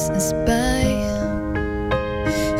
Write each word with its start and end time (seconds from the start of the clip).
passes 0.00 0.32
by 0.46 0.84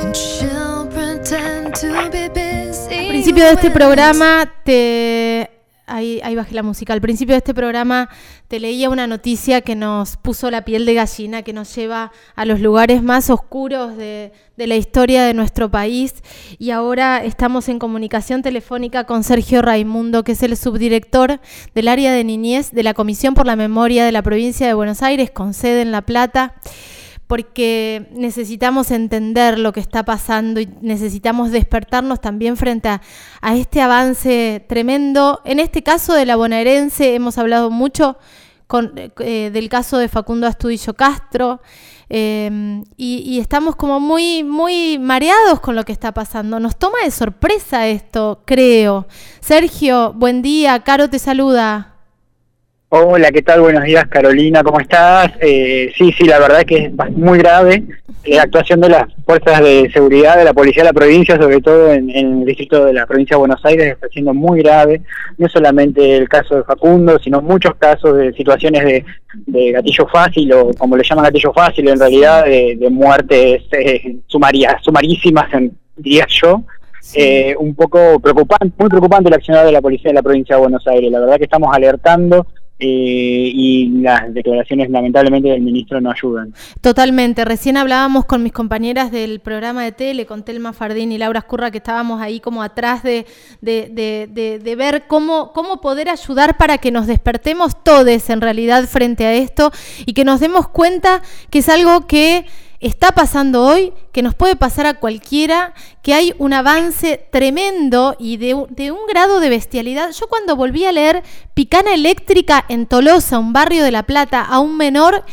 and 0.02 0.14
she'll 0.14 0.86
pretend 0.88 1.74
to 1.74 2.10
be 2.10 2.28
busy. 2.28 2.94
Al 2.94 3.08
principio 3.08 3.44
de 3.44 3.52
este 3.52 3.70
programa 3.70 4.52
te 4.64 5.50
ahí, 5.86 6.20
ahí 6.22 6.34
bajé 6.34 6.54
la 6.54 6.62
música. 6.62 6.92
Al 6.92 7.00
principio 7.00 7.32
de 7.32 7.38
este 7.38 7.54
programa 7.54 8.10
te 8.48 8.60
leía 8.60 8.90
una 8.90 9.06
noticia 9.06 9.62
que 9.62 9.74
nos 9.74 10.18
puso 10.18 10.50
la 10.50 10.66
piel 10.66 10.84
de 10.84 10.94
gallina, 10.94 11.40
que 11.40 11.54
nos 11.54 11.74
lleva 11.74 12.12
a 12.36 12.44
los 12.44 12.60
lugares 12.60 13.02
más 13.02 13.30
oscuros 13.30 13.96
de, 13.96 14.32
de 14.58 14.66
la 14.66 14.76
historia 14.76 15.24
de 15.24 15.32
nuestro 15.32 15.70
país. 15.70 16.14
Y 16.58 16.72
ahora 16.72 17.24
estamos 17.24 17.70
en 17.70 17.78
comunicación 17.78 18.42
telefónica 18.42 19.04
con 19.04 19.24
Sergio 19.24 19.62
Raimundo, 19.62 20.24
que 20.24 20.32
es 20.32 20.42
el 20.42 20.56
subdirector 20.58 21.40
del 21.74 21.88
área 21.88 22.12
de 22.12 22.22
niñez 22.22 22.70
de 22.70 22.82
la 22.82 22.92
Comisión 22.92 23.32
por 23.32 23.46
la 23.46 23.56
Memoria 23.56 24.04
de 24.04 24.12
la 24.12 24.22
provincia 24.22 24.66
de 24.66 24.74
Buenos 24.74 25.02
Aires, 25.02 25.30
con 25.30 25.54
sede 25.54 25.80
en 25.80 25.90
La 25.90 26.02
Plata 26.02 26.54
porque 27.30 28.08
necesitamos 28.10 28.90
entender 28.90 29.56
lo 29.56 29.72
que 29.72 29.78
está 29.78 30.04
pasando 30.04 30.58
y 30.58 30.68
necesitamos 30.80 31.52
despertarnos 31.52 32.20
también 32.20 32.56
frente 32.56 32.88
a, 32.88 33.00
este 33.54 33.80
avance 33.80 34.64
tremendo. 34.68 35.40
En 35.44 35.60
este 35.60 35.84
caso 35.84 36.12
de 36.12 36.26
la 36.26 36.34
bonaerense 36.34 37.14
hemos 37.14 37.38
hablado 37.38 37.70
mucho 37.70 38.18
eh, 39.20 39.50
del 39.52 39.68
caso 39.68 39.98
de 39.98 40.08
Facundo 40.08 40.48
Astudillo 40.48 40.94
Castro 40.94 41.60
eh, 42.08 42.82
y, 42.96 43.18
y, 43.18 43.38
estamos 43.38 43.76
como 43.76 44.00
muy, 44.00 44.42
muy 44.42 44.98
mareados 44.98 45.60
con 45.60 45.76
lo 45.76 45.84
que 45.84 45.92
está 45.92 46.10
pasando. 46.10 46.58
Nos 46.58 46.76
toma 46.76 46.98
de 47.04 47.12
sorpresa 47.12 47.86
esto, 47.86 48.42
creo. 48.44 49.06
Sergio, 49.38 50.14
buen 50.14 50.42
día, 50.42 50.80
Caro 50.80 51.08
te 51.08 51.20
saluda. 51.20 51.89
Hola, 52.92 53.30
¿qué 53.30 53.42
tal? 53.42 53.60
Buenos 53.60 53.84
días, 53.84 54.04
Carolina, 54.08 54.64
¿cómo 54.64 54.80
estás? 54.80 55.30
Eh, 55.38 55.92
sí, 55.96 56.12
sí, 56.18 56.24
la 56.24 56.40
verdad 56.40 56.64
que 56.64 56.86
es 56.86 56.92
muy 57.12 57.38
grave 57.38 57.84
la 58.24 58.42
actuación 58.42 58.80
de 58.80 58.88
las 58.88 59.04
fuerzas 59.24 59.60
de 59.60 59.88
seguridad 59.92 60.36
de 60.36 60.44
la 60.44 60.52
policía 60.52 60.82
de 60.82 60.88
la 60.88 60.92
provincia, 60.92 61.36
sobre 61.36 61.60
todo 61.60 61.92
en, 61.92 62.10
en, 62.10 62.40
el 62.40 62.44
distrito 62.46 62.84
de 62.84 62.92
la 62.92 63.06
provincia 63.06 63.36
de 63.36 63.38
Buenos 63.38 63.64
Aires, 63.64 63.92
está 63.92 64.08
siendo 64.08 64.34
muy 64.34 64.58
grave. 64.60 65.02
No 65.38 65.48
solamente 65.48 66.16
el 66.16 66.28
caso 66.28 66.56
de 66.56 66.64
Facundo, 66.64 67.16
sino 67.20 67.40
muchos 67.40 67.76
casos 67.76 68.16
de 68.16 68.32
situaciones 68.32 68.84
de, 68.84 69.04
de 69.46 69.70
gatillo 69.70 70.08
fácil, 70.08 70.52
o 70.52 70.72
como 70.76 70.96
le 70.96 71.04
llaman 71.04 71.26
gatillo 71.26 71.52
fácil, 71.52 71.88
en 71.88 72.00
realidad 72.00 72.44
de, 72.44 72.74
de 72.76 72.90
muertes 72.90 73.62
eh, 73.70 74.16
sumarías, 74.26 74.82
sumarísimas, 74.82 75.46
diría 75.96 76.26
yo. 76.28 76.64
Sí. 77.00 77.20
Eh, 77.20 77.54
un 77.56 77.76
poco 77.76 78.18
preocupante, 78.18 78.74
muy 78.76 78.88
preocupante 78.88 79.30
la 79.30 79.36
acción 79.36 79.64
de 79.64 79.72
la 79.72 79.80
policía 79.80 80.10
de 80.10 80.14
la 80.14 80.22
provincia 80.22 80.56
de 80.56 80.62
Buenos 80.62 80.84
Aires. 80.88 81.10
La 81.12 81.20
verdad 81.20 81.38
que 81.38 81.44
estamos 81.44 81.70
alertando 81.72 82.46
eh, 82.80 83.52
y 83.54 83.88
las 84.00 84.32
declaraciones 84.32 84.90
lamentablemente 84.90 85.50
del 85.50 85.60
ministro 85.60 86.00
no 86.00 86.10
ayudan. 86.10 86.54
Totalmente. 86.80 87.44
Recién 87.44 87.76
hablábamos 87.76 88.24
con 88.24 88.42
mis 88.42 88.52
compañeras 88.52 89.12
del 89.12 89.40
programa 89.40 89.84
de 89.84 89.92
tele, 89.92 90.26
con 90.26 90.44
Telma 90.44 90.72
Fardín 90.72 91.12
y 91.12 91.18
Laura 91.18 91.40
Escurra, 91.40 91.70
que 91.70 91.78
estábamos 91.78 92.20
ahí 92.20 92.40
como 92.40 92.62
atrás 92.62 93.02
de, 93.02 93.26
de, 93.60 93.90
de, 93.92 94.58
de, 94.58 94.76
ver 94.76 95.04
cómo, 95.06 95.52
cómo 95.52 95.80
poder 95.80 96.08
ayudar 96.08 96.56
para 96.56 96.78
que 96.78 96.90
nos 96.90 97.06
despertemos 97.06 97.82
todos 97.84 98.30
en 98.30 98.40
realidad 98.40 98.84
frente 98.86 99.26
a 99.26 99.34
esto 99.34 99.70
y 100.06 100.14
que 100.14 100.24
nos 100.24 100.40
demos 100.40 100.68
cuenta 100.68 101.22
que 101.50 101.58
es 101.58 101.68
algo 101.68 102.06
que 102.06 102.46
está 102.80 103.12
pasando 103.12 103.62
hoy, 103.62 103.92
que 104.12 104.22
nos 104.22 104.34
puede 104.34 104.56
pasar 104.56 104.86
a 104.86 104.94
cualquiera, 104.94 105.74
que 106.02 106.14
hay 106.14 106.34
un 106.38 106.52
avance 106.52 107.28
tremendo 107.30 108.16
y 108.18 108.38
de, 108.38 108.54
un 108.54 109.06
grado 109.08 109.40
de 109.40 109.50
bestialidad. 109.50 110.10
Yo 110.12 110.26
cuando 110.28 110.56
volví 110.56 110.86
a 110.86 110.92
leer 110.92 111.22
Picana 111.54 111.94
Eléctrica 111.94 112.64
en 112.68 112.86
Tolosa, 112.86 113.38
un 113.38 113.52
barrio 113.52 113.84
de 113.84 113.90
La 113.90 114.04
Plata, 114.04 114.42
a 114.42 114.60
un 114.60 114.76
menor, 114.76 115.24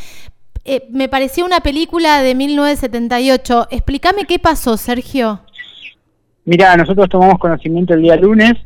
eh, 0.66 0.88
me 0.92 1.08
parecía 1.08 1.46
una 1.46 1.62
película 1.62 2.22
de 2.22 2.36
1978. 2.36 3.68
Explícame 3.72 4.26
qué 4.26 4.40
pasó, 4.40 4.76
Sergio. 4.76 5.42
Mira, 6.44 6.76
nosotros 6.76 7.08
tomamos 7.10 7.40
conocimiento 7.40 7.94
el 7.94 8.02
día 8.02 8.18
lunes 8.18 8.58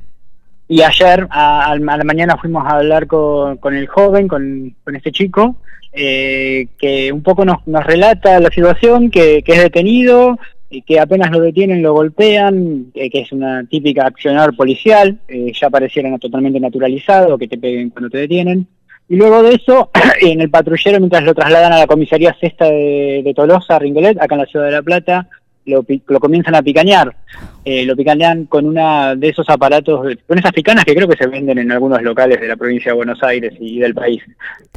y 0.72 0.84
ayer 0.84 1.28
a, 1.32 1.76
la 1.78 2.04
mañana 2.06 2.38
fuimos 2.38 2.66
a 2.66 2.78
hablar 2.78 3.06
con, 3.06 3.58
con 3.58 3.76
el 3.76 3.88
joven, 3.88 4.30
con, 4.30 4.74
este 4.94 5.12
chico, 5.12 5.58
eh, 5.92 6.68
que 6.80 7.12
un 7.12 7.22
poco 7.22 7.44
nos, 7.44 7.68
nos 7.68 7.84
relata 7.84 8.40
la 8.40 8.50
situación, 8.50 9.12
que, 9.12 9.44
es 9.46 9.62
detenido, 9.64 10.40
y 10.70 10.84
que 10.84 11.02
apenas 11.02 11.30
lo 11.30 11.42
detienen 11.42 11.84
lo 11.84 11.92
golpean, 11.92 12.86
eh, 12.94 13.10
que 13.10 13.20
es 13.20 13.34
una 13.34 13.66
típica 13.66 14.08
accionar 14.08 14.56
policial, 14.56 15.20
eh, 15.28 15.52
ya 15.54 15.70
pareciera 15.70 16.18
totalmente 16.18 16.62
naturalizado, 16.62 17.38
que 17.38 17.50
te 17.50 17.58
peguen 17.58 17.90
cuando 17.90 18.10
te 18.10 18.20
detienen. 18.20 18.66
Y 19.10 19.18
luego 19.18 19.44
de 19.44 19.56
eso, 19.56 19.92
en 20.22 20.40
el 20.40 20.50
patrullero, 20.50 21.00
mientras 21.00 21.26
lo 21.26 21.36
trasladan 21.36 21.74
a 21.74 21.80
la 21.80 21.88
comisaría 21.88 22.34
sexta 22.40 22.64
de, 22.70 23.24
de 23.26 23.34
Tolosa, 23.34 23.78
Ringolet, 23.78 24.22
acá 24.22 24.36
en 24.36 24.42
la 24.42 24.48
ciudad 24.48 24.68
de 24.68 24.72
La 24.72 24.82
Plata, 24.82 25.28
lo, 25.66 25.86
lo 26.08 26.20
comienzan 26.20 26.56
a 26.56 26.62
picañar. 26.62 27.16
Eh, 27.64 27.86
lo 27.86 27.96
picanean 27.96 28.46
con 28.46 28.66
una 28.66 29.16
de 29.16 29.30
esos 29.30 29.48
aparatos, 29.48 30.02
con 30.28 30.40
esas 30.40 30.52
picanas 30.52 30.84
que 30.84 30.96
creo 30.96 31.08
que 31.08 31.16
se 31.16 31.28
venden 31.28 31.60
en 31.60 31.72
algunos 31.72 32.02
locales 32.02 32.42
de 32.42 32.48
la 32.48 32.56
provincia 32.56 32.92
de 32.92 32.96
Buenos 32.96 33.22
Aires 33.22 33.54
y 33.60 33.80
del 33.80 33.94
país. 33.94 34.24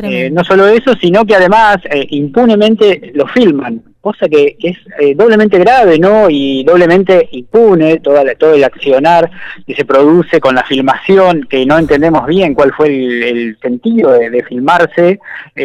Eh, 0.02 0.28
no 0.30 0.44
solo 0.44 0.68
eso, 0.68 0.92
sino 1.00 1.24
que 1.24 1.34
además 1.34 1.78
eh, 1.90 2.06
impunemente 2.10 3.12
lo 3.14 3.26
filman, 3.26 3.82
cosa 4.02 4.28
que, 4.28 4.58
que 4.60 4.68
es 4.68 4.78
eh, 5.00 5.14
doblemente 5.14 5.58
grave, 5.58 5.98
¿no? 5.98 6.28
Y 6.28 6.62
doblemente 6.62 7.26
impune 7.32 8.00
toda 8.00 8.22
la, 8.22 8.34
todo 8.34 8.52
el 8.52 8.62
accionar 8.62 9.30
que 9.66 9.74
se 9.74 9.86
produce 9.86 10.38
con 10.38 10.54
la 10.54 10.64
filmación, 10.64 11.46
que 11.48 11.64
no 11.64 11.78
entendemos 11.78 12.26
bien 12.26 12.52
cuál 12.52 12.74
fue 12.74 12.88
el, 12.88 13.22
el 13.22 13.58
sentido 13.62 14.12
de, 14.12 14.28
de 14.28 14.44
filmarse, 14.44 15.20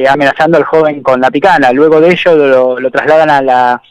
amenazando 0.09 0.58
al 0.58 0.63
joven 0.63 1.03
con 1.03 1.19
la 1.19 1.29
picana. 1.29 1.74
Luego 1.74 2.00
de 2.00 2.12
ello 2.12 2.35
lo, 2.35 2.79
lo 2.79 2.91
trasladan 2.91 3.29
a 3.29 3.41
la 3.41 3.81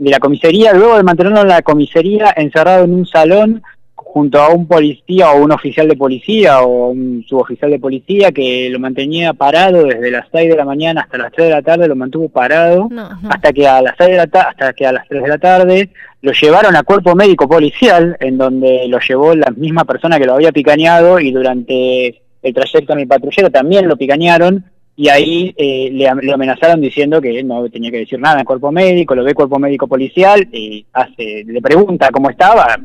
de 0.00 0.10
la 0.10 0.18
comisaría, 0.18 0.72
luego 0.72 0.96
de 0.96 1.02
mantenerlo 1.02 1.42
en 1.42 1.48
la 1.48 1.62
comisaría 1.62 2.32
encerrado 2.34 2.84
en 2.84 2.94
un 2.94 3.06
salón 3.06 3.62
junto 3.94 4.40
a 4.40 4.48
un 4.48 4.66
policía 4.66 5.30
o 5.30 5.44
un 5.44 5.52
oficial 5.52 5.86
de 5.86 5.94
policía 5.94 6.62
o 6.62 6.88
un 6.88 7.22
suboficial 7.28 7.70
de 7.70 7.78
policía 7.78 8.32
que 8.32 8.68
lo 8.70 8.80
mantenía 8.80 9.34
parado 9.34 9.84
desde 9.84 10.10
las 10.10 10.26
6 10.32 10.48
de 10.48 10.56
la 10.56 10.64
mañana 10.64 11.02
hasta 11.02 11.18
las 11.18 11.32
3 11.32 11.48
de 11.48 11.54
la 11.54 11.62
tarde, 11.62 11.86
lo 11.86 11.94
mantuvo 11.94 12.30
parado 12.30 12.88
no, 12.90 13.10
no. 13.20 13.30
hasta 13.30 13.52
que 13.52 13.68
a 13.68 13.82
las 13.82 13.94
6 13.98 14.10
de 14.10 14.16
la 14.16 14.40
hasta 14.40 14.72
que 14.72 14.86
a 14.86 14.92
las 14.92 15.06
3 15.06 15.22
de 15.22 15.28
la 15.28 15.38
tarde 15.38 15.90
lo 16.22 16.32
llevaron 16.32 16.74
a 16.76 16.82
cuerpo 16.82 17.14
médico 17.14 17.46
policial 17.46 18.16
en 18.20 18.38
donde 18.38 18.88
lo 18.88 18.98
llevó 19.00 19.34
la 19.34 19.50
misma 19.50 19.84
persona 19.84 20.18
que 20.18 20.24
lo 20.24 20.34
había 20.34 20.50
picañado 20.50 21.20
y 21.20 21.30
durante 21.30 22.22
el 22.42 22.54
trayecto 22.54 22.94
en 22.94 23.00
el 23.00 23.06
patrullero 23.06 23.50
también 23.50 23.86
lo 23.86 23.98
picañaron 23.98 24.64
y 25.00 25.08
ahí 25.08 25.54
eh, 25.56 25.88
le, 25.90 26.14
le, 26.20 26.32
amenazaron 26.34 26.78
diciendo 26.78 27.22
que 27.22 27.42
no 27.42 27.66
tenía 27.70 27.90
que 27.90 28.00
decir 28.00 28.20
nada 28.20 28.38
en 28.38 28.44
cuerpo 28.44 28.70
médico, 28.70 29.14
lo 29.14 29.24
ve 29.24 29.32
cuerpo 29.32 29.58
médico 29.58 29.88
policial, 29.88 30.46
y 30.52 30.84
hace, 30.92 31.42
le 31.46 31.62
pregunta 31.62 32.10
cómo 32.12 32.28
estaba, 32.28 32.78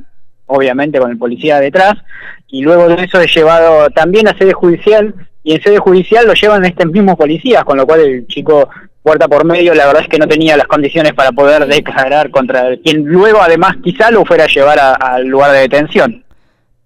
obviamente 0.46 0.98
con 0.98 1.12
el 1.12 1.18
policía 1.18 1.60
detrás, 1.60 1.96
y 2.48 2.62
luego 2.62 2.88
de 2.88 3.04
eso 3.04 3.20
es 3.20 3.36
llevado 3.36 3.90
también 3.90 4.30
a 4.30 4.38
sede 4.38 4.54
judicial, 4.54 5.14
y 5.44 5.56
en 5.56 5.62
sede 5.62 5.78
judicial 5.80 6.26
lo 6.26 6.36
llevan 6.36 6.64
estos 6.64 6.90
mismos 6.90 7.18
policías, 7.18 7.66
con 7.66 7.76
lo 7.76 7.86
cual 7.86 8.00
el 8.00 8.28
chico 8.28 8.70
puerta 9.04 9.28
por 9.28 9.44
medio, 9.44 9.74
la 9.74 9.86
verdad 9.86 10.04
es 10.04 10.08
que 10.08 10.18
no 10.18 10.26
tenía 10.26 10.56
las 10.56 10.68
condiciones 10.68 11.12
para 11.12 11.34
poder 11.34 11.68
declarar 11.68 12.32
contra 12.32 12.78
quien 12.78 13.04
luego 13.04 13.42
además 13.42 13.76
quizá 13.84 14.10
lo 14.10 14.24
fuera 14.24 14.46
a 14.46 14.48
llevar 14.48 14.80
al 15.02 15.28
lugar 15.28 15.52
de 15.52 15.60
detención. 15.60 16.24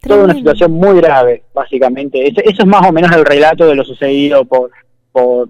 Toda 0.02 0.24
una 0.24 0.34
situación 0.34 0.72
muy 0.72 1.00
grave, 1.00 1.44
básicamente. 1.54 2.26
Eso, 2.26 2.42
eso 2.42 2.64
es 2.64 2.66
más 2.66 2.88
o 2.88 2.92
menos 2.92 3.16
el 3.16 3.26
relato 3.26 3.68
de 3.68 3.76
lo 3.76 3.84
sucedido 3.84 4.44
por 4.46 4.72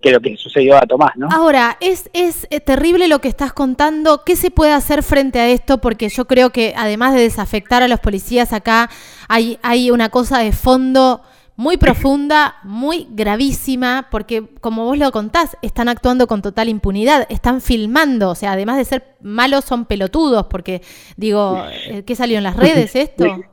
que 0.01 0.11
lo 0.11 0.19
que 0.19 0.35
sucedió 0.37 0.77
a 0.77 0.81
Tomás, 0.81 1.15
¿no? 1.15 1.27
Ahora, 1.31 1.77
es, 1.81 2.09
es 2.13 2.47
eh, 2.49 2.59
terrible 2.59 3.07
lo 3.07 3.19
que 3.19 3.27
estás 3.27 3.53
contando. 3.53 4.23
¿Qué 4.23 4.35
se 4.35 4.51
puede 4.51 4.71
hacer 4.71 5.03
frente 5.03 5.39
a 5.39 5.49
esto? 5.49 5.79
Porque 5.79 6.09
yo 6.09 6.25
creo 6.25 6.51
que 6.51 6.73
además 6.75 7.13
de 7.13 7.21
desafectar 7.21 7.83
a 7.83 7.87
los 7.87 7.99
policías 7.99 8.53
acá, 8.53 8.89
hay, 9.27 9.59
hay 9.61 9.91
una 9.91 10.09
cosa 10.09 10.39
de 10.39 10.51
fondo 10.51 11.21
muy 11.55 11.75
profunda, 11.75 12.55
muy 12.63 13.05
gravísima, 13.09 14.07
porque 14.09 14.45
como 14.61 14.85
vos 14.85 14.97
lo 14.97 15.11
contás, 15.11 15.57
están 15.61 15.89
actuando 15.89 16.25
con 16.25 16.41
total 16.41 16.69
impunidad, 16.69 17.27
están 17.29 17.59
filmando, 17.59 18.29
o 18.29 18.35
sea, 18.35 18.53
además 18.53 18.77
de 18.77 18.85
ser 18.85 19.03
malos, 19.21 19.65
son 19.65 19.83
pelotudos, 19.83 20.45
porque 20.45 20.81
digo, 21.17 21.61
eh, 21.89 22.03
¿qué 22.05 22.15
salió 22.15 22.37
en 22.37 22.45
las 22.45 22.55
redes 22.55 22.95
esto? 22.95 23.43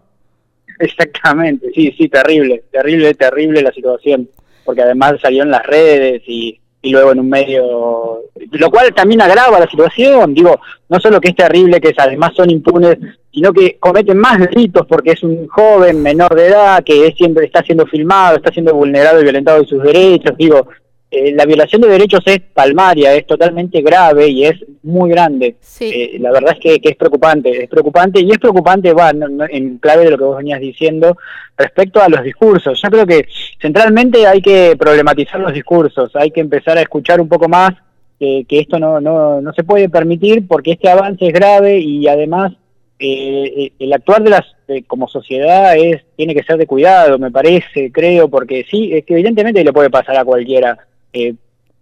Exactamente, 0.78 1.72
sí, 1.74 1.92
sí, 1.98 2.08
terrible, 2.08 2.62
terrible, 2.70 3.12
terrible 3.14 3.60
la 3.60 3.72
situación 3.72 4.28
porque 4.66 4.82
además 4.82 5.14
salió 5.22 5.44
en 5.44 5.50
las 5.50 5.64
redes 5.64 6.22
y, 6.26 6.60
y 6.82 6.90
luego 6.90 7.12
en 7.12 7.20
un 7.20 7.28
medio, 7.28 8.22
lo 8.52 8.70
cual 8.70 8.92
también 8.94 9.22
agrava 9.22 9.58
la 9.58 9.70
situación, 9.70 10.34
digo, 10.34 10.60
no 10.88 11.00
solo 11.00 11.20
que 11.20 11.28
es 11.28 11.36
terrible, 11.36 11.80
que 11.80 11.94
además 11.96 12.32
son 12.36 12.50
impunes, 12.50 12.98
sino 13.32 13.52
que 13.52 13.76
cometen 13.78 14.18
más 14.18 14.38
delitos 14.38 14.86
porque 14.86 15.12
es 15.12 15.22
un 15.22 15.48
joven 15.48 16.02
menor 16.02 16.34
de 16.34 16.48
edad 16.48 16.84
que 16.84 17.06
es, 17.06 17.14
siempre 17.16 17.46
está 17.46 17.62
siendo 17.62 17.86
filmado, 17.86 18.36
está 18.36 18.52
siendo 18.52 18.74
vulnerado 18.74 19.20
y 19.20 19.24
violentado 19.24 19.60
de 19.60 19.66
sus 19.66 19.82
derechos, 19.82 20.36
digo, 20.36 20.68
eh, 21.08 21.32
la 21.32 21.44
violación 21.44 21.82
de 21.82 21.88
derechos 21.88 22.20
es 22.26 22.40
palmaria, 22.40 23.14
es 23.14 23.26
totalmente 23.26 23.80
grave 23.80 24.28
y 24.28 24.44
es 24.44 24.56
muy 24.82 25.10
grande. 25.10 25.56
Sí. 25.60 25.90
Eh, 25.94 26.18
la 26.18 26.32
verdad 26.32 26.54
es 26.54 26.60
que, 26.60 26.80
que, 26.80 26.90
es 26.90 26.96
preocupante, 26.96 27.62
es 27.62 27.68
preocupante 27.68 28.20
y 28.20 28.30
es 28.30 28.38
preocupante, 28.38 28.92
bueno, 28.92 29.44
en 29.48 29.78
clave 29.78 30.04
de 30.04 30.10
lo 30.10 30.18
que 30.18 30.24
vos 30.24 30.36
venías 30.38 30.60
diciendo, 30.60 31.16
respecto 31.56 32.02
a 32.02 32.08
los 32.08 32.22
discursos. 32.24 32.80
Yo 32.82 32.90
creo 32.90 33.06
que 33.06 33.28
centralmente 33.60 34.26
hay 34.26 34.42
que 34.42 34.76
problematizar 34.76 35.40
los 35.40 35.52
discursos, 35.52 36.10
hay 36.16 36.32
que 36.32 36.40
empezar 36.40 36.76
a 36.76 36.82
escuchar 36.82 37.20
un 37.20 37.28
poco 37.28 37.48
más 37.48 37.72
que, 38.18 38.44
esto 38.48 38.78
no, 38.78 39.00
no, 39.00 39.40
no 39.40 39.52
se 39.52 39.62
puede 39.62 39.88
permitir 39.88 40.48
porque 40.48 40.72
este 40.72 40.88
avance 40.88 41.26
es 41.26 41.32
grave 41.32 41.78
y 41.78 42.08
además 42.08 42.52
eh, 42.98 43.72
el 43.78 43.92
actuar 43.92 44.22
de 44.22 44.30
las 44.30 44.46
como 44.86 45.06
sociedad 45.06 45.76
es 45.76 46.02
tiene 46.16 46.34
que 46.34 46.42
ser 46.42 46.56
de 46.56 46.66
cuidado, 46.66 47.18
me 47.18 47.30
parece, 47.30 47.92
creo, 47.92 48.28
porque 48.28 48.66
sí, 48.68 48.92
es 48.92 49.04
que 49.04 49.14
evidentemente 49.14 49.62
le 49.62 49.72
puede 49.72 49.90
pasar 49.90 50.16
a 50.16 50.24
cualquiera. 50.24 50.76
Eh, 51.12 51.34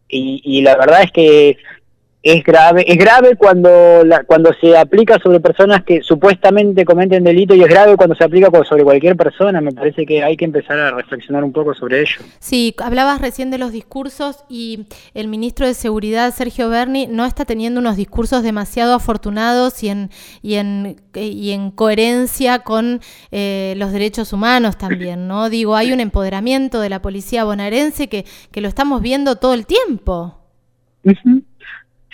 y, 0.09 0.41
y, 0.45 0.63
la 0.63 0.77
verdad 0.77 1.03
es 1.03 1.13
que 1.13 1.57
es 2.25 2.43
grave, 2.43 2.91
es 2.91 2.97
grave 2.97 3.37
cuando 3.37 4.03
la, 4.03 4.25
cuando 4.25 4.51
se 4.59 4.75
aplica 4.79 5.19
sobre 5.19 5.41
personas 5.41 5.85
que 5.85 6.01
supuestamente 6.01 6.87
cometen 6.87 7.23
delito 7.23 7.55
y 7.55 7.61
es 7.61 7.69
grave 7.69 7.99
cuando 7.99 8.15
se 8.15 8.25
aplica 8.25 8.51
sobre 8.65 8.83
cualquier 8.83 9.15
persona. 9.15 9.61
Me 9.61 9.73
parece 9.73 10.07
que 10.07 10.25
hay 10.25 10.35
que 10.35 10.47
empezar 10.47 10.79
a 10.79 10.91
reflexionar 10.93 11.45
un 11.45 11.53
poco 11.53 11.75
sobre 11.75 12.01
ello. 12.01 12.23
Sí, 12.39 12.75
hablabas 12.83 13.21
recién 13.21 13.51
de 13.51 13.59
los 13.59 13.73
discursos 13.73 14.43
y 14.49 14.87
el 15.13 15.29
ministro 15.29 15.67
de 15.67 15.75
Seguridad 15.75 16.33
Sergio 16.33 16.71
Berni 16.71 17.07
no 17.09 17.27
está 17.27 17.45
teniendo 17.45 17.79
unos 17.79 17.97
discursos 17.97 18.43
demasiado 18.43 18.95
afortunados 18.95 19.83
y 19.83 19.91
en 19.91 20.09
y 20.41 20.55
en 20.55 20.97
y 21.13 21.51
en 21.51 21.71
coherencia 21.73 22.61
con 22.61 23.01
eh, 23.33 23.75
los 23.77 23.93
derechos 23.93 24.33
humanos 24.33 24.79
también, 24.79 25.29
¿no? 25.29 25.51
Digo, 25.51 25.77
hay 25.77 25.93
un 25.93 26.01
empoderamiento 26.01 26.81
de 26.81 26.89
la 26.89 27.03
policía 27.03 27.45
bonaerense 27.45 28.09
que 28.09 28.25
que 28.51 28.63
lo 28.63 28.69
estamos 28.69 29.03
viendo 29.03 29.37
todo 29.37 29.53
el 29.53 29.67
tiempo. 29.67 30.41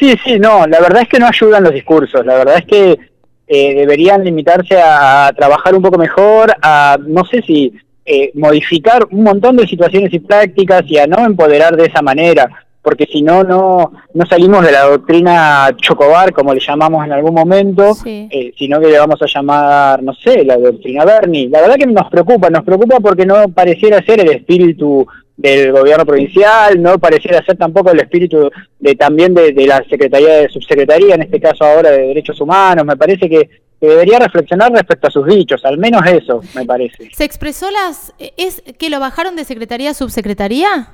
Sí, 0.00 0.14
sí, 0.24 0.38
no, 0.38 0.66
la 0.66 0.80
verdad 0.80 1.02
es 1.02 1.08
que 1.08 1.18
no 1.18 1.26
ayudan 1.26 1.62
los 1.62 1.74
discursos, 1.74 2.24
la 2.24 2.36
verdad 2.36 2.56
es 2.56 2.64
que 2.64 2.98
eh, 3.46 3.74
deberían 3.74 4.24
limitarse 4.24 4.80
a, 4.82 5.30
trabajar 5.36 5.74
un 5.74 5.82
poco 5.82 5.98
mejor, 5.98 6.54
a, 6.62 6.96
no 7.06 7.22
sé 7.26 7.42
si, 7.42 7.70
eh, 8.06 8.30
modificar 8.32 9.06
un 9.10 9.24
montón 9.24 9.58
de 9.58 9.66
situaciones 9.66 10.10
y 10.14 10.20
prácticas 10.20 10.84
y 10.86 10.96
a 10.96 11.06
no 11.06 11.18
empoderar 11.26 11.76
de 11.76 11.84
esa 11.84 12.00
manera, 12.00 12.48
porque 12.80 13.06
si 13.12 13.20
no, 13.20 13.44
no, 13.44 13.92
no 14.14 14.24
salimos 14.24 14.64
de 14.64 14.72
la 14.72 14.84
doctrina 14.84 15.68
Chocobar, 15.76 16.32
como 16.32 16.54
le 16.54 16.60
llamamos 16.60 17.04
en 17.04 17.12
algún 17.12 17.34
momento, 17.34 17.92
eh, 18.06 18.54
sino 18.56 18.80
que 18.80 18.86
le 18.86 18.98
vamos 18.98 19.20
a 19.20 19.26
llamar, 19.26 20.02
no 20.02 20.14
sé, 20.14 20.46
la 20.46 20.56
doctrina 20.56 21.04
Bernie. 21.04 21.50
La 21.50 21.60
verdad 21.60 21.76
que 21.76 21.86
nos 21.86 22.08
preocupa, 22.08 22.48
nos 22.48 22.64
preocupa 22.64 23.00
porque 23.00 23.26
no 23.26 23.50
pareciera 23.50 24.02
ser 24.02 24.20
el 24.20 24.30
espíritu 24.30 25.06
del 25.40 25.72
gobierno 25.72 26.04
provincial, 26.04 26.80
no 26.82 26.98
pareciera 26.98 27.42
ser 27.42 27.56
tampoco 27.56 27.90
el 27.90 28.00
espíritu 28.00 28.50
de 28.78 28.94
también 28.94 29.32
de, 29.34 29.52
la 29.66 29.82
Secretaría 29.88 30.34
de 30.34 30.48
Subsecretaría, 30.50 31.14
en 31.14 31.22
este 31.22 31.40
caso 31.40 31.64
ahora 31.64 31.90
de 31.90 32.08
Derechos 32.08 32.40
Humanos, 32.40 32.84
me 32.84 32.96
parece 32.96 33.28
que, 33.28 33.48
debería 33.80 34.18
reflexionar 34.18 34.70
respecto 34.70 35.08
a 35.08 35.10
sus 35.10 35.26
dichos, 35.26 35.64
al 35.64 35.78
menos 35.78 36.02
eso, 36.04 36.42
me 36.54 36.66
parece. 36.66 37.08
¿Se 37.14 37.24
expresó 37.24 37.70
las... 37.70 38.12
es 38.36 38.62
que 38.78 38.90
lo 38.90 39.00
bajaron 39.00 39.36
de 39.36 39.44
Secretaría 39.46 39.92
a 39.92 39.94
Subsecretaría? 39.94 40.90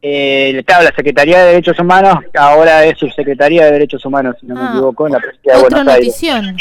Eh, 0.00 0.62
claro, 0.64 0.84
la 0.84 0.94
Secretaría 0.94 1.40
de 1.40 1.46
Derechos 1.46 1.80
Humanos 1.80 2.14
ahora 2.34 2.84
es 2.84 2.96
Subsecretaría 2.96 3.64
de 3.64 3.72
Derechos 3.72 4.04
Humanos, 4.06 4.36
si 4.40 4.46
no 4.46 4.54
me 4.54 4.60
ah, 4.60 4.70
equivoco, 4.70 5.08
en 5.08 5.12
la 5.14 5.18
Presidencia 5.18 5.54
de 5.54 5.60
Buenos 5.60 5.84
notición. 5.84 6.56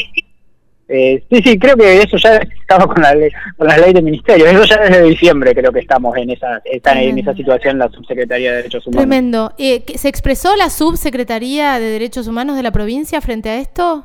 Eh, 0.92 1.24
sí, 1.30 1.42
sí, 1.46 1.60
creo 1.60 1.78
que 1.78 2.02
eso 2.02 2.18
ya 2.18 2.38
estaba 2.38 2.88
con 2.88 3.00
la 3.04 3.14
ley, 3.14 3.30
con 3.56 3.68
las 3.68 3.78
leyes 3.78 3.94
de 3.94 4.02
ministerio. 4.02 4.48
Eso 4.48 4.64
ya 4.66 4.82
desde 4.82 5.04
diciembre 5.04 5.54
creo 5.54 5.72
que 5.72 5.82
estamos 5.82 6.18
en 6.18 6.32
esa, 6.32 6.60
están 6.66 6.98
en 6.98 7.20
esa 7.20 7.36
situación 7.36 7.78
la 7.78 7.90
Subsecretaría 7.90 8.50
de 8.50 8.58
Derechos 8.58 8.88
Humanos. 8.88 9.02
Tremendo. 9.08 9.54
Eh, 9.60 9.84
¿Se 9.96 10.10
expresó 10.10 10.56
la 10.56 10.72
Subsecretaría 10.72 11.80
de 11.80 11.86
Derechos 11.92 12.28
Humanos 12.28 12.56
de 12.56 12.64
la 12.64 12.72
provincia 12.72 13.22
frente 13.22 13.50
a 13.50 13.60
esto? 13.60 14.04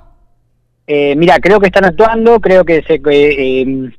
Eh, 0.87 1.17
mira, 1.17 1.39
creo 1.39 1.59
que 1.59 1.69
están 1.69 1.87
actuando, 1.87 2.39
creo 2.39 2.67
que 2.67 2.83
se, 2.83 3.01
eh, 3.11 3.91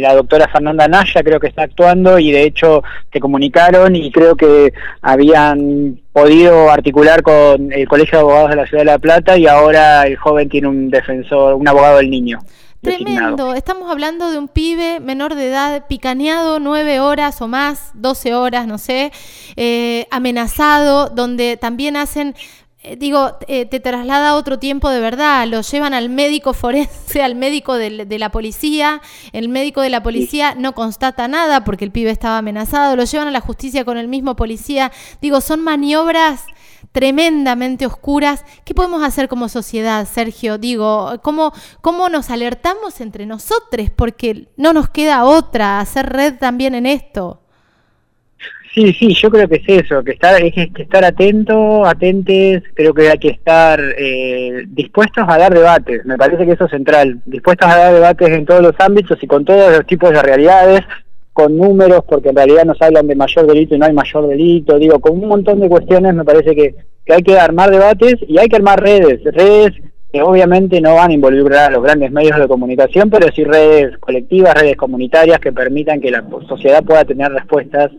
la 0.00 0.14
doctora 0.14 0.48
Fernanda 0.48 0.88
Naya 0.88 1.22
creo 1.22 1.40
que 1.40 1.48
está 1.48 1.62
actuando 1.62 2.18
y 2.18 2.32
de 2.32 2.44
hecho 2.44 2.82
se 3.12 3.20
comunicaron 3.20 3.94
y 3.96 4.10
creo 4.10 4.36
que 4.36 4.72
habían 5.00 6.00
podido 6.12 6.70
articular 6.70 7.22
con 7.22 7.72
el 7.72 7.88
Colegio 7.88 8.18
de 8.18 8.22
Abogados 8.22 8.50
de 8.50 8.56
la 8.56 8.66
Ciudad 8.66 8.82
de 8.82 8.90
La 8.90 8.98
Plata 8.98 9.36
y 9.38 9.46
ahora 9.46 10.06
el 10.06 10.16
joven 10.16 10.48
tiene 10.48 10.68
un 10.68 10.90
defensor, 10.90 11.54
un 11.54 11.66
abogado 11.68 11.98
del 11.98 12.10
niño. 12.10 12.38
Tremendo, 12.82 13.54
estamos 13.54 13.88
hablando 13.88 14.32
de 14.32 14.38
un 14.38 14.48
pibe 14.48 14.98
menor 14.98 15.36
de 15.36 15.50
edad, 15.50 15.86
picaneado 15.86 16.58
nueve 16.58 16.98
horas 16.98 17.40
o 17.40 17.46
más, 17.46 17.92
doce 17.94 18.34
horas, 18.34 18.66
no 18.66 18.76
sé, 18.76 19.12
eh, 19.54 20.08
amenazado, 20.10 21.08
donde 21.08 21.56
también 21.56 21.96
hacen 21.96 22.34
eh, 22.84 22.96
digo, 22.96 23.38
eh, 23.46 23.64
te 23.66 23.78
traslada 23.78 24.30
a 24.30 24.34
otro 24.34 24.58
tiempo 24.58 24.90
de 24.90 24.98
verdad, 24.98 25.46
lo 25.46 25.60
llevan 25.60 25.94
al 25.94 26.08
médico 26.08 26.52
forense, 26.52 27.22
al 27.22 27.36
médico 27.36 27.74
de, 27.74 28.06
de, 28.06 28.18
la 28.18 28.30
policía, 28.30 29.00
el 29.32 29.48
médico 29.48 29.82
de 29.82 29.90
la 29.90 30.02
policía 30.02 30.54
no 30.56 30.74
constata 30.74 31.28
nada 31.28 31.62
porque 31.62 31.84
el 31.84 31.92
pibe 31.92 32.10
estaba 32.10 32.38
amenazado, 32.38 32.96
lo 32.96 33.04
llevan 33.04 33.28
a 33.28 33.30
la 33.30 33.40
justicia 33.40 33.84
con 33.84 33.98
el 33.98 34.08
mismo 34.08 34.34
policía, 34.34 34.90
digo, 35.20 35.40
son 35.40 35.62
maniobras 35.62 36.44
tremendamente 36.90 37.86
oscuras. 37.86 38.44
¿Qué 38.64 38.74
podemos 38.74 39.02
hacer 39.02 39.28
como 39.28 39.48
sociedad, 39.48 40.06
Sergio? 40.06 40.58
Digo, 40.58 41.20
¿cómo, 41.22 41.52
cómo 41.80 42.08
nos 42.08 42.30
alertamos 42.30 43.00
entre 43.00 43.26
nosotros? 43.26 43.90
Porque 43.94 44.48
no 44.56 44.72
nos 44.72 44.90
queda 44.90 45.24
otra, 45.24 45.80
hacer 45.80 46.06
red 46.10 46.38
también 46.38 46.74
en 46.74 46.86
esto. 46.86 47.41
Sí, 48.74 48.90
sí, 48.94 49.14
yo 49.14 49.30
creo 49.30 49.46
que 49.48 49.56
es 49.56 49.84
eso, 49.84 50.02
que 50.02 50.12
estar, 50.12 50.42
es 50.42 50.54
que 50.54 50.82
estar 50.82 51.04
atento, 51.04 51.84
atentes, 51.84 52.62
creo 52.72 52.94
que 52.94 53.10
hay 53.10 53.18
que 53.18 53.28
estar 53.28 53.78
eh, 53.98 54.64
dispuestos 54.68 55.24
a 55.28 55.36
dar 55.36 55.52
debates, 55.52 56.06
me 56.06 56.16
parece 56.16 56.46
que 56.46 56.52
eso 56.52 56.64
es 56.64 56.70
central, 56.70 57.20
dispuestos 57.26 57.68
a 57.68 57.76
dar 57.76 57.92
debates 57.92 58.30
en 58.30 58.46
todos 58.46 58.62
los 58.62 58.72
ámbitos 58.78 59.22
y 59.22 59.26
con 59.26 59.44
todos 59.44 59.76
los 59.76 59.86
tipos 59.86 60.10
de 60.10 60.22
realidades, 60.22 60.80
con 61.34 61.54
números, 61.54 62.02
porque 62.08 62.30
en 62.30 62.36
realidad 62.36 62.64
nos 62.64 62.80
hablan 62.80 63.06
de 63.06 63.14
mayor 63.14 63.46
delito 63.46 63.74
y 63.74 63.78
no 63.78 63.84
hay 63.84 63.92
mayor 63.92 64.26
delito, 64.26 64.78
digo, 64.78 64.98
con 65.00 65.18
un 65.20 65.28
montón 65.28 65.60
de 65.60 65.68
cuestiones 65.68 66.14
me 66.14 66.24
parece 66.24 66.54
que, 66.56 66.74
que 67.04 67.12
hay 67.12 67.22
que 67.22 67.38
armar 67.38 67.70
debates 67.70 68.16
y 68.26 68.38
hay 68.38 68.48
que 68.48 68.56
armar 68.56 68.82
redes, 68.82 69.22
redes 69.24 69.72
que 70.12 70.22
obviamente 70.22 70.80
no 70.80 70.96
van 70.96 71.10
a 71.10 71.14
involucrar 71.14 71.70
a 71.70 71.74
los 71.74 71.82
grandes 71.82 72.12
medios 72.12 72.38
de 72.38 72.46
comunicación, 72.46 73.08
pero 73.08 73.32
sí 73.32 73.44
redes 73.44 73.96
colectivas, 73.98 74.54
redes 74.54 74.76
comunitarias 74.76 75.38
que 75.38 75.52
permitan 75.52 76.00
que 76.00 76.10
la 76.10 76.22
sociedad 76.46 76.84
pueda 76.84 77.04
tener 77.04 77.32
respuestas 77.32 77.90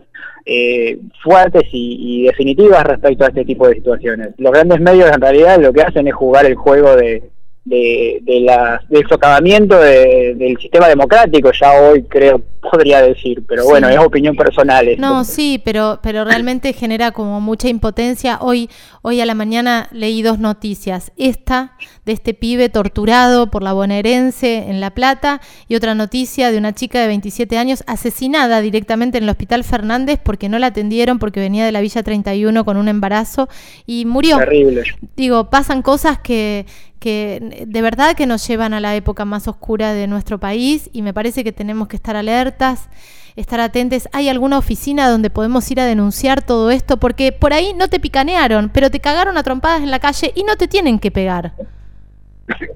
eh, 0.46 0.98
fuertes 1.22 1.64
y, 1.72 2.24
definitivas 2.24 2.84
respecto 2.84 3.24
a 3.24 3.28
este 3.28 3.44
tipo 3.44 3.66
de 3.66 3.74
situaciones. 3.74 4.28
Los 4.38 4.52
grandes 4.52 4.80
medios 4.80 5.10
en 5.10 5.20
realidad 5.20 5.58
lo 5.58 5.72
que 5.72 5.82
hacen 5.82 6.06
es 6.06 6.14
jugar 6.14 6.46
el 6.46 6.54
juego 6.54 6.94
de, 6.94 7.22
de, 7.64 8.18
de 8.22 8.40
la, 8.40 8.80
del 8.88 9.06
socavamiento 9.08 9.78
del 9.78 10.56
sistema 10.60 10.88
democrático, 10.88 11.50
ya 11.52 11.72
hoy 11.80 12.02
creo 12.04 12.42
podría 12.70 13.02
decir, 13.02 13.42
pero 13.46 13.64
bueno, 13.64 13.88
es 13.88 13.98
opinión 13.98 14.36
personal. 14.36 14.88
No, 14.98 15.24
sí, 15.24 15.60
pero, 15.64 16.00
pero 16.02 16.24
realmente 16.24 16.72
genera 16.72 17.12
como 17.12 17.40
mucha 17.40 17.68
impotencia. 17.68 18.38
Hoy, 18.40 18.70
hoy 19.02 19.20
a 19.20 19.26
la 19.26 19.34
mañana 19.34 19.88
leí 19.92 20.22
dos 20.22 20.38
noticias. 20.38 21.12
Esta 21.16 21.76
de 22.04 22.12
este 22.12 22.34
pibe 22.34 22.68
torturado 22.68 23.50
por 23.50 23.62
la 23.62 23.72
bonaerense 23.72 24.68
en 24.68 24.80
La 24.80 24.90
Plata 24.90 25.40
y 25.68 25.76
otra 25.76 25.94
noticia 25.94 26.50
de 26.50 26.58
una 26.58 26.74
chica 26.74 27.00
de 27.00 27.06
27 27.08 27.58
años 27.58 27.84
asesinada 27.86 28.60
directamente 28.60 29.18
en 29.18 29.24
el 29.24 29.30
Hospital 29.30 29.64
Fernández 29.64 30.18
porque 30.22 30.48
no 30.48 30.58
la 30.58 30.68
atendieron 30.68 31.18
porque 31.18 31.40
venía 31.40 31.64
de 31.64 31.72
la 31.72 31.80
Villa 31.80 32.02
31 32.02 32.64
con 32.64 32.76
un 32.76 32.88
embarazo 32.88 33.48
y 33.86 34.04
murió. 34.06 34.38
Terrible. 34.38 34.82
Digo, 35.16 35.50
pasan 35.50 35.82
cosas 35.82 36.18
que, 36.18 36.66
que 37.04 37.66
de 37.66 37.82
verdad 37.82 38.16
que 38.16 38.24
nos 38.24 38.48
llevan 38.48 38.72
a 38.72 38.80
la 38.80 38.96
época 38.96 39.26
más 39.26 39.46
oscura 39.46 39.92
de 39.92 40.06
nuestro 40.06 40.40
país 40.40 40.88
y 40.94 41.02
me 41.02 41.12
parece 41.12 41.44
que 41.44 41.52
tenemos 41.52 41.86
que 41.86 41.96
estar 41.96 42.16
alertas, 42.16 42.88
estar 43.36 43.60
atentos. 43.60 44.08
¿Hay 44.12 44.30
alguna 44.30 44.56
oficina 44.56 45.10
donde 45.10 45.28
podemos 45.28 45.70
ir 45.70 45.80
a 45.80 45.84
denunciar 45.84 46.40
todo 46.40 46.70
esto? 46.70 46.96
Porque 46.96 47.30
por 47.30 47.52
ahí 47.52 47.74
no 47.74 47.88
te 47.88 48.00
picanearon, 48.00 48.70
pero 48.70 48.90
te 48.90 49.00
cagaron 49.00 49.36
a 49.36 49.42
trompadas 49.42 49.82
en 49.82 49.90
la 49.90 49.98
calle 49.98 50.32
y 50.34 50.44
no 50.44 50.56
te 50.56 50.66
tienen 50.66 50.98
que 50.98 51.10
pegar. 51.10 51.52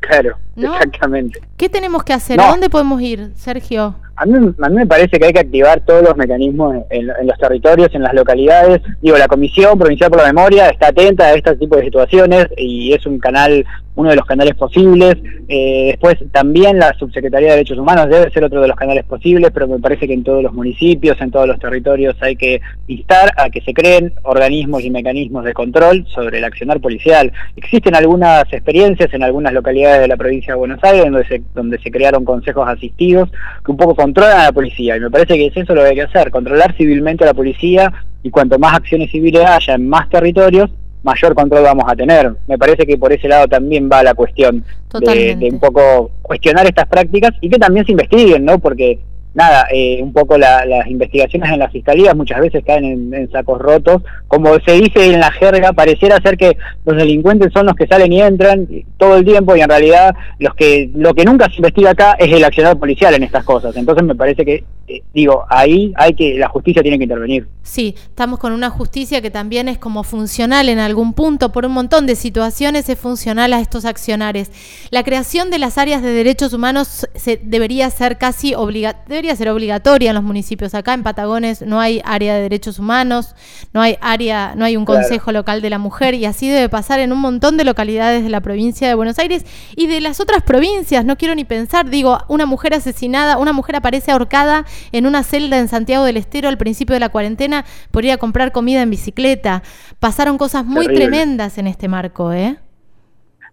Claro, 0.01 0.39
exactamente. 0.57 1.43
¿Qué 1.59 1.69
tenemos 1.69 2.03
que 2.03 2.15
hacer? 2.15 2.41
¿A 2.41 2.49
dónde 2.49 2.71
podemos 2.71 3.03
ir, 3.03 3.33
Sergio? 3.37 3.97
A 4.21 4.27
mí, 4.27 4.35
a 4.61 4.69
mí, 4.69 4.75
me 4.75 4.87
parece 4.87 5.19
que 5.19 5.27
hay 5.27 5.33
que 5.33 5.39
activar 5.39 5.81
todos 5.87 6.03
los 6.03 6.17
mecanismos 6.17 6.77
en, 6.91 7.07
los 7.07 7.39
territorios, 7.39 7.95
en 7.95 8.03
las 8.03 8.15
localidades. 8.15 8.81
Digo, 9.01 9.17
la 9.17 9.29
Comisión 9.29 9.79
Provincial 9.79 10.11
por 10.11 10.21
la 10.21 10.33
Memoria 10.33 10.69
está 10.69 10.89
atenta 10.89 11.27
a 11.27 11.35
este 11.35 11.55
tipo 11.57 11.77
de 11.77 11.85
situaciones 11.85 12.49
y 12.57 12.93
es 12.93 13.07
un 13.07 13.21
canal, 13.21 13.65
uno 13.95 14.11
de 14.11 14.17
los 14.17 14.27
canales 14.27 14.57
posibles. 14.57 15.17
Eh, 15.49 15.91
después 15.93 16.17
también 16.33 16.79
la 16.79 16.93
Subsecretaría 16.95 17.51
de 17.51 17.57
Derechos 17.57 17.79
Humanos 17.79 18.09
debe 18.09 18.31
ser 18.33 18.43
otro 18.43 18.61
de 18.61 18.67
los 18.67 18.77
canales 18.77 19.05
posibles, 19.05 19.51
pero 19.55 19.69
me 19.69 19.79
parece 19.79 20.09
que 20.09 20.15
en 20.15 20.25
todos 20.25 20.43
los 20.43 20.53
municipios, 20.53 21.21
en 21.21 21.31
todos 21.31 21.47
los 21.47 21.59
territorios 21.61 22.17
hay 22.21 22.35
que 22.35 22.61
instar 22.89 23.31
a 23.37 23.51
que 23.51 23.61
se 23.61 23.73
creen 23.73 24.13
organismos 24.25 24.83
y 24.83 24.91
mecanismos 24.91 25.45
de 25.45 25.55
control 25.55 26.07
sobre 26.13 26.39
el 26.39 26.45
accionar 26.45 26.81
policial. 26.81 27.33
Existen 27.57 27.95
algunas 27.95 28.53
experiencias 28.53 29.15
en 29.15 29.23
algunas 29.23 29.53
localidades 29.53 30.01
de 30.01 30.09
la 30.09 30.17
provincia 30.17 30.55
de 30.55 30.59
Buenos 30.59 30.83
Aires 30.83 31.05
donde 31.05 31.27
se, 31.27 31.43
donde 31.55 31.79
se 31.79 31.91
crearon 31.91 32.25
consejos 32.25 32.69
asistidos 32.69 33.31
que 33.65 33.71
un 33.71 33.77
poco 33.77 33.95
controlan 34.09 34.41
a 34.41 34.45
la 34.45 34.53
policía 34.53 34.97
y 34.97 35.01
me 35.01 35.11
parece 35.11 35.35
que 35.35 35.47
es 35.47 35.57
eso 35.57 35.75
lo 35.75 35.83
que 35.83 35.89
hay 35.89 35.95
que 35.95 36.03
hacer, 36.03 36.31
controlar 36.31 36.75
civilmente 36.77 37.25
a 37.25 37.29
la 37.29 37.35
policía 37.35 37.93
y 38.23 38.31
cuanto 38.31 38.59
más 38.59 38.75
acciones 38.75 39.11
civiles 39.11 39.45
haya 39.45 39.75
en 39.75 39.87
más 39.87 40.09
territorios, 40.09 40.71
mayor 41.03 41.35
control 41.35 41.63
vamos 41.63 41.85
a 41.87 41.95
tener. 41.95 42.33
Me 42.47 42.57
parece 42.57 42.87
que 42.87 42.97
por 42.97 43.13
ese 43.13 43.29
lado 43.29 43.47
también 43.47 43.89
va 43.91 44.03
la 44.03 44.15
cuestión 44.15 44.65
de, 45.01 45.49
un 45.53 45.61
poco 45.61 46.11
cuestionar 46.23 46.67
estas 46.67 46.89
prácticas 46.89 47.33
y 47.43 47.51
que 47.51 47.59
también 47.59 47.85
se 47.85 47.93
investiguen, 47.93 48.45
¿no? 48.47 48.59
Porque 48.59 48.99
nada, 49.39 49.69
eh, 49.73 50.01
un 50.03 50.13
poco 50.13 50.37
las 50.37 50.89
investigaciones 50.89 51.53
en 51.53 51.61
la 51.61 51.71
fiscalía 51.71 52.13
muchas 52.13 52.41
veces 52.41 52.65
caen 52.67 53.15
en, 53.15 53.31
sacos 53.31 53.61
rotos. 53.61 54.03
Como 54.27 54.59
se 54.67 54.73
dice 54.73 55.13
en 55.13 55.21
la 55.21 55.31
jerga, 55.31 55.73
pareciera 55.73 56.21
ser 56.21 56.37
que 56.37 56.59
los 56.85 56.97
delincuentes 56.97 57.53
son 57.53 57.67
los 57.67 57.77
que 57.77 57.87
salen 57.87 58.13
y 58.13 58.21
entran 58.21 58.67
todo 58.97 59.17
el 59.17 59.25
tiempo 59.25 59.55
y 59.55 59.61
en 59.61 59.69
realidad 59.69 60.15
los 60.41 60.55
que 60.55 60.91
lo 60.93 61.15
que 61.15 61.25
nunca 61.25 61.49
se 61.49 61.57
investiga 61.57 61.91
acá 61.91 62.17
es 62.19 62.33
el 62.33 62.43
accionar 62.43 62.77
policial 62.79 63.15
en 63.15 63.23
estas 63.23 63.45
cosas. 63.45 63.77
Entonces 63.77 64.05
me 64.05 64.17
parece 64.17 64.45
que, 64.45 64.65
eh, 64.89 65.03
digo, 65.15 65.45
ahí 65.49 65.93
hay 65.97 66.15
que, 66.15 66.37
la 66.37 66.49
justicia 66.49 66.83
tiene 66.83 66.99
que 66.99 67.05
intervenir. 67.05 67.47
Sí, 67.63 67.95
estamos 67.97 68.41
con 68.41 68.53
una 68.53 68.71
justicia 68.71 69.23
que 69.23 69.31
también 69.31 69.69
es 69.69 69.79
como 69.79 70.03
funcional 70.03 70.69
en 70.69 70.81
algún 70.81 71.13
punto, 71.13 71.53
por 71.53 71.65
un 71.65 71.73
montón 71.73 72.07
de 72.07 72.17
situaciones 72.17 72.89
es 72.89 72.99
funcional 72.99 73.53
a 73.53 73.61
estos 73.61 73.85
accionares. 73.85 74.51
La 74.91 75.05
creación 75.05 75.51
de 75.51 75.61
las 75.61 75.79
áreas 75.79 76.03
de 76.03 76.11
derechos 76.11 76.53
humanos 76.55 77.07
se, 77.15 77.39
debería 77.41 77.89
ser 77.91 78.19
casi 78.19 78.55
obligatoria 78.55 79.28
ser 79.37 79.49
obligatoria 79.49 80.11
en 80.11 80.15
los 80.15 80.25
municipios. 80.25 80.75
Acá 80.75 80.95
en 80.95 81.03
Patagones 81.03 81.63
no 81.63 81.81
hay 81.81 82.01
área 82.05 82.35
de 82.35 82.43
derechos 82.43 82.79
humanos, 82.79 83.35
no 83.73 83.81
hay 83.81 83.97
área, 84.01 84.55
no 84.57 84.65
hay 84.65 84.77
un 84.77 84.85
consejo 84.85 85.33
local 85.33 85.63
de 85.63 85.71
la 85.71 85.79
mujer 85.79 86.15
y 86.15 86.25
así 86.25 86.49
debe 86.49 86.69
pasar 86.69 87.01
en 87.01 87.13
un 87.13 87.21
montón 87.21 87.57
de 87.57 87.65
localidades 87.65 88.23
de 88.23 88.31
la 88.31 88.41
provincia 88.41 88.89
de 88.89 88.95
Buenos 88.95 89.19
Aires 89.19 89.45
y 89.77 89.87
de 89.87 90.01
las 90.01 90.21
otras 90.21 90.43
provincias. 90.43 91.05
No 91.05 91.17
quiero 91.17 91.35
ni 91.35 91.45
pensar, 91.45 91.89
digo, 91.91 92.19
una 92.29 92.47
mujer 92.47 92.75
asesinada, 92.75 93.39
una 93.39 93.53
mujer 93.53 93.77
aparece 93.77 94.11
ahorcada 94.11 94.65
en 94.93 95.07
una 95.07 95.23
celda 95.23 95.59
en 95.59 95.69
Santiago 95.69 96.05
del 96.05 96.17
Estero 96.17 96.49
al 96.49 96.59
principio 96.59 96.95
de 96.95 97.01
la 97.01 97.09
cuarentena 97.09 97.65
por 97.91 98.05
ir 98.05 98.13
a 98.13 98.19
comprar 98.19 98.53
comida 98.53 98.83
en 98.83 98.91
bicicleta. 98.91 99.63
Pasaron 99.99 100.39
cosas 100.39 100.65
muy 100.65 100.87
tremendas 100.87 101.59
en 101.59 101.67
este 101.67 101.89
marco, 101.89 102.33
¿eh? 102.33 102.59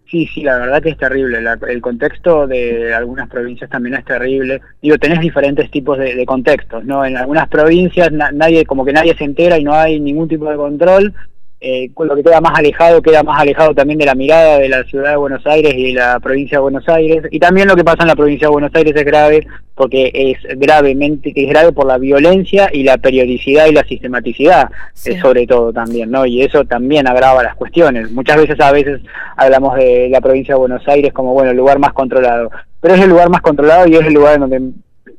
Sí, 0.08 0.28
sí, 0.32 0.42
la 0.42 0.58
verdad 0.58 0.82
que 0.82 0.90
es 0.90 0.96
terrible. 0.96 1.38
el 1.68 1.80
contexto 1.80 2.46
de 2.46 2.94
algunas 2.94 3.28
provincias 3.28 3.68
también 3.68 3.96
es 3.96 4.04
terrible. 4.04 4.60
Digo, 4.80 4.98
tenés 4.98 5.18
diferentes 5.20 5.68
tipos 5.70 5.98
de, 5.98 6.24
contextos, 6.24 6.84
¿no? 6.84 7.04
En 7.04 7.16
algunas 7.16 7.48
provincias 7.48 8.12
nadie, 8.12 8.64
como 8.64 8.84
que 8.84 8.92
nadie 8.92 9.16
se 9.16 9.24
entera 9.24 9.58
y 9.58 9.64
no 9.64 9.74
hay 9.74 9.98
ningún 9.98 10.28
tipo 10.28 10.48
de 10.48 10.56
control 10.56 11.12
eh, 11.58 11.90
lo 11.98 12.14
que 12.14 12.22
queda 12.22 12.40
más 12.40 12.58
alejado 12.58 13.00
queda 13.00 13.22
más 13.22 13.40
alejado 13.40 13.74
también 13.74 13.98
de 13.98 14.04
la 14.04 14.14
mirada 14.14 14.58
de 14.58 14.68
la 14.68 14.84
ciudad 14.84 15.12
de 15.12 15.16
Buenos 15.16 15.46
Aires 15.46 15.72
y 15.74 15.94
de 15.94 16.00
la 16.00 16.20
provincia 16.20 16.58
de 16.58 16.62
Buenos 16.62 16.86
Aires. 16.88 17.24
Y 17.30 17.38
también 17.38 17.66
lo 17.68 17.74
que 17.74 17.84
pasa 17.84 18.02
en 18.02 18.08
la 18.08 18.16
provincia 18.16 18.48
de 18.48 18.52
Buenos 18.52 18.74
Aires 18.74 18.94
es 18.94 19.04
grave 19.04 19.46
porque 19.74 20.10
es 20.12 20.58
gravemente 20.58 21.32
es 21.34 21.48
grave 21.48 21.72
por 21.72 21.86
la 21.86 21.98
violencia 21.98 22.68
y 22.72 22.82
la 22.82 22.98
periodicidad 22.98 23.66
y 23.66 23.72
la 23.72 23.84
sistematicidad 23.84 24.70
eh, 25.04 25.20
sobre 25.20 25.46
todo 25.46 25.70
también 25.72 26.10
no 26.10 26.24
y 26.24 26.42
eso 26.42 26.64
también 26.64 27.08
agrava 27.08 27.42
las 27.42 27.56
cuestiones. 27.56 28.10
Muchas 28.10 28.36
veces 28.36 28.60
a 28.60 28.72
veces 28.72 29.00
hablamos 29.36 29.76
de 29.76 30.08
la 30.10 30.20
provincia 30.20 30.54
de 30.54 30.60
Buenos 30.60 30.86
Aires 30.86 31.12
como 31.12 31.32
bueno 31.32 31.52
el 31.52 31.56
lugar 31.56 31.78
más 31.78 31.94
controlado. 31.94 32.50
Pero 32.80 32.94
es 32.94 33.00
el 33.00 33.08
lugar 33.08 33.30
más 33.30 33.40
controlado 33.40 33.88
y 33.88 33.96
es 33.96 34.06
el 34.06 34.12
lugar 34.12 34.34
en 34.34 34.40
donde 34.40 34.62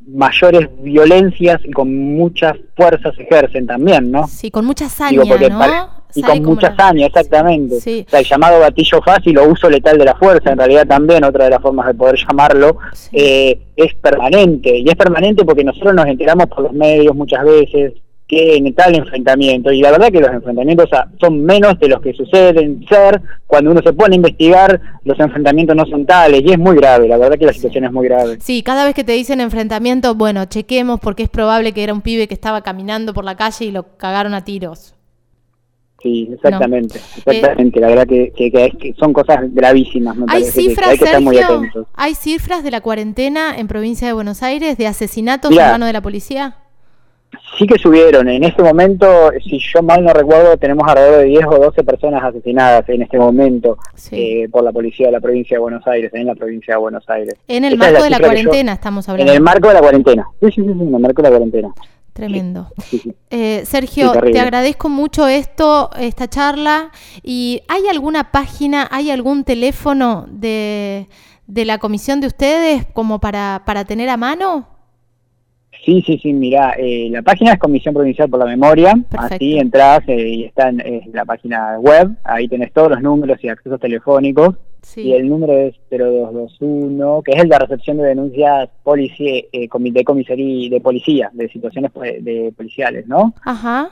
mayores 0.07 0.69
violencias 0.79 1.59
y 1.65 1.71
con 1.71 1.93
muchas 2.15 2.55
fuerzas 2.75 3.13
ejercen 3.17 3.67
también, 3.67 4.11
¿no? 4.11 4.27
Sí, 4.27 4.51
con 4.51 4.65
mucha 4.65 4.87
¿no? 5.11 5.96
Y 6.15 6.21
con 6.21 6.43
mucha 6.43 6.67
hazaña, 6.67 7.05
exactamente. 7.05 7.75
O 7.75 7.79
sea, 7.79 8.19
el 8.19 8.25
llamado 8.25 8.59
gatillo 8.59 9.01
fácil 9.01 9.37
o 9.37 9.49
uso 9.49 9.69
letal 9.69 9.97
de 9.97 10.05
la 10.05 10.15
fuerza, 10.15 10.51
en 10.51 10.57
realidad 10.57 10.87
también 10.87 11.23
otra 11.23 11.45
de 11.45 11.51
las 11.51 11.61
formas 11.61 11.87
de 11.87 11.93
poder 11.93 12.15
llamarlo, 12.17 12.77
eh, 13.11 13.59
es 13.75 13.93
permanente. 13.95 14.77
Y 14.77 14.87
es 14.87 14.95
permanente 14.95 15.45
porque 15.45 15.63
nosotros 15.63 15.93
nos 15.93 16.07
enteramos 16.07 16.47
por 16.47 16.61
los 16.61 16.73
medios 16.73 17.15
muchas 17.15 17.43
veces 17.43 17.93
que 18.27 18.57
en 18.57 18.73
tal 18.75 18.93
enfrentamiento, 18.93 19.71
y 19.71 19.79
la 19.79 19.91
verdad 19.91 20.11
que 20.11 20.19
los 20.19 20.29
enfrentamientos 20.29 20.89
son 21.19 21.45
menos 21.45 21.79
de 21.79 21.87
los 21.87 22.01
que 22.01 22.13
suceden 22.13 22.85
ser, 22.89 23.21
cuando 23.45 23.71
uno 23.71 23.81
se 23.81 23.93
pone 23.93 24.15
a 24.15 24.17
investigar, 24.17 24.81
los 25.05 25.17
enfrentamientos 25.17 25.75
no 25.75 25.85
son 25.85 26.05
tales, 26.05 26.41
y 26.43 26.51
es 26.51 26.59
muy 26.59 26.75
grave, 26.75 27.07
la 27.07 27.17
verdad 27.17 27.39
que 27.39 27.45
la 27.45 27.53
situación 27.53 27.85
es 27.85 27.91
muy 27.93 28.05
grave. 28.05 28.37
Sí, 28.41 28.63
cada 28.63 28.83
vez 28.83 28.93
que 28.95 29.05
te 29.05 29.13
dicen 29.13 29.39
enfrentamiento, 29.39 30.13
bueno, 30.13 30.43
chequemos 30.43 30.99
porque 30.99 31.23
es 31.23 31.29
probable 31.29 31.71
que 31.71 31.83
era 31.83 31.93
un 31.93 32.01
pibe 32.01 32.27
que 32.27 32.33
estaba 32.33 32.61
caminando 32.61 33.13
por 33.13 33.23
la 33.23 33.37
calle 33.37 33.65
y 33.65 33.71
lo 33.71 33.95
cagaron 33.95 34.33
a 34.33 34.43
tiros. 34.43 34.96
Sí, 36.01 36.29
exactamente, 36.31 36.99
exactamente. 37.25 37.79
la 37.79 37.87
verdad 37.87 38.07
que, 38.07 38.31
que, 38.31 38.93
son 38.99 39.13
cosas 39.13 39.39
gravísimas. 39.51 40.15
¿Hay 40.27 40.43
cifras, 40.43 40.89
hay 40.89 40.97
que 40.99 41.69
¿Hay 41.95 42.13
cifras 42.13 42.63
de 42.63 42.69
la 42.69 42.81
cuarentena 42.81 43.57
en 43.57 43.67
provincia 43.67 44.07
de 44.07 44.13
Buenos 44.13 44.43
Aires 44.43 44.77
de 44.77 44.85
asesinatos 44.85 45.51
en 45.51 45.57
mano 45.57 45.87
de 45.87 45.93
la 45.93 46.01
policía? 46.01 46.57
Sí 47.57 47.65
que 47.65 47.77
subieron. 47.79 48.29
En 48.29 48.43
este 48.43 48.61
momento, 48.61 49.31
si 49.43 49.59
yo 49.59 49.81
mal 49.81 50.03
no 50.03 50.13
recuerdo, 50.13 50.55
tenemos 50.57 50.87
alrededor 50.87 51.17
de 51.17 51.25
10 51.25 51.45
o 51.47 51.57
12 51.57 51.83
personas 51.83 52.23
asesinadas 52.23 52.87
en 52.89 53.01
este 53.01 53.17
momento 53.17 53.77
eh, 54.11 54.47
por 54.49 54.63
la 54.63 54.71
policía 54.71 55.07
de 55.07 55.13
la 55.13 55.19
provincia 55.19 55.55
de 55.55 55.61
Buenos 55.61 55.85
Aires, 55.87 56.13
en 56.13 56.27
la 56.27 56.35
provincia 56.35 56.75
de 56.75 56.79
Buenos 56.79 57.09
Aires. 57.09 57.35
En 57.47 57.65
el 57.65 57.77
marco 57.77 58.03
de 58.03 58.09
la 58.11 58.19
cuarentena 58.19 58.73
estamos 58.73 59.09
hablando. 59.09 59.31
En 59.31 59.37
el 59.37 59.43
marco 59.43 59.67
de 59.67 59.73
la 59.73 59.81
cuarentena. 59.81 60.27
Sí, 60.39 60.47
sí, 60.47 60.61
sí, 60.61 60.69
en 60.69 60.93
el 60.93 60.99
marco 60.99 61.21
de 61.21 61.23
la 61.23 61.29
cuarentena. 61.29 61.73
Tremendo. 62.17 62.67
Eh, 63.29 63.61
Sergio, 63.65 64.11
te 64.11 64.39
agradezco 64.39 64.89
mucho 64.89 65.27
esto, 65.27 65.91
esta 65.99 66.27
charla. 66.27 66.89
¿Y 67.21 67.61
hay 67.67 67.87
alguna 67.91 68.31
página, 68.31 68.87
hay 68.89 69.11
algún 69.11 69.43
teléfono 69.43 70.25
de, 70.27 71.05
de 71.45 71.65
la 71.65 71.77
comisión 71.77 72.19
de 72.19 72.25
ustedes 72.25 72.87
como 72.93 73.19
para, 73.19 73.61
para 73.67 73.85
tener 73.85 74.09
a 74.09 74.17
mano? 74.17 74.67
Sí, 75.85 76.01
sí, 76.05 76.17
sí, 76.17 76.33
mira, 76.33 76.73
eh, 76.77 77.07
la 77.11 77.21
página 77.21 77.53
es 77.53 77.59
Comisión 77.59 77.93
Provincial 77.93 78.29
por 78.29 78.39
la 78.39 78.45
Memoria, 78.45 78.93
así 79.17 79.57
entras 79.57 80.01
eh, 80.07 80.27
y 80.27 80.43
está 80.45 80.69
en, 80.69 81.03
la 81.13 81.23
página 81.23 81.77
web, 81.79 82.11
ahí 82.23 82.47
tenés 82.47 82.73
todos 82.73 82.89
los 82.89 83.01
números 83.01 83.37
y 83.43 83.47
accesos 83.47 83.79
telefónicos, 83.79 84.55
y 84.95 85.13
el 85.13 85.27
número 85.27 85.53
es 85.53 85.75
0221, 85.89 87.21
que 87.23 87.31
es 87.31 87.43
el 87.43 87.49
de 87.49 87.59
recepción 87.59 87.97
de 87.97 88.03
denuncias 88.03 88.69
policía, 88.83 89.43
eh, 89.51 89.67
de 89.69 90.03
comisaría, 90.03 90.69
de 90.69 90.81
policía, 90.81 91.29
de 91.33 91.49
situaciones 91.49 91.91
pues, 91.91 92.23
de 92.23 92.53
policiales, 92.55 93.07
¿no? 93.07 93.33
Ajá. 93.43 93.89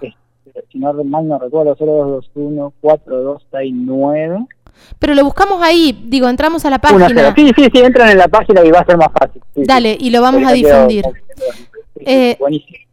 si 0.72 0.80
no 0.80 0.94
mal 1.04 1.28
no 1.28 1.40
recuerdo, 1.40 1.76
0221 1.76 2.74
4269 2.82 4.46
pero 5.00 5.16
lo 5.16 5.24
buscamos 5.24 5.62
ahí, 5.62 5.98
digo, 6.06 6.28
entramos 6.28 6.66
a 6.66 6.70
la 6.70 6.80
página. 6.80 7.34
sí, 7.36 7.52
sí, 7.56 7.68
sí, 7.74 7.80
entran 7.80 8.10
en 8.10 8.18
la 8.18 8.28
página 8.28 8.64
y 8.64 8.72
va 8.72 8.80
a 8.80 8.86
ser 8.86 8.98
más 8.98 9.10
fácil. 9.18 9.42
Dale, 9.56 9.98
y 10.00 10.10
lo 10.10 10.22
vamos 10.22 10.44
a 10.46 10.52
difundir. 10.52 11.06
Eh, 11.98 12.38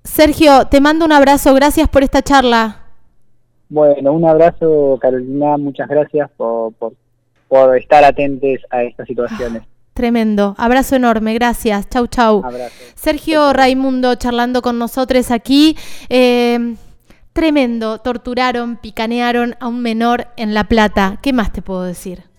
Sergio, 0.05 0.67
te 0.69 0.81
mando 0.81 1.05
un 1.05 1.13
abrazo, 1.13 1.55
gracias 1.55 1.89
por 1.89 2.03
esta 2.03 2.23
charla. 2.23 2.79
Bueno, 3.69 4.13
un 4.13 4.25
abrazo 4.27 4.99
Carolina, 5.01 5.57
muchas 5.57 5.89
gracias 5.89 6.31
por, 6.37 6.75
por, 6.75 6.93
estar 7.77 8.05
atentos 8.05 8.59
a 8.71 8.83
estas 8.83 9.07
situaciones. 9.07 9.63
Tremendo. 9.95 10.55
Abrazo 10.59 10.97
enorme. 10.97 11.35
Gracias. 11.35 11.89
Chau, 11.91 12.07
chau. 12.07 12.43
Sergio 12.95 13.53
Raimundo 13.53 14.15
charlando 14.15 14.63
con 14.63 14.79
nosotros 14.79 15.31
aquí. 15.31 15.77
Eh, 16.09 16.77
tremendo. 17.33 17.99
Torturaron, 17.99 18.77
picanearon 18.77 19.55
a 19.61 19.69
un 19.69 19.81
menor 19.83 20.29
en 20.37 20.55
La 20.55 20.65
Plata. 20.65 21.19
¿Qué 21.23 21.33
más 21.33 21.53
te 21.53 21.61
puedo 21.63 21.83
decir? 21.83 22.32